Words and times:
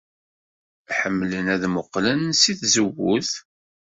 Ḥemmlen 0.99 1.45
ad 1.55 1.63
mmuqqlen 1.71 2.21
seg 2.41 2.55
tzewwut. 2.61 3.31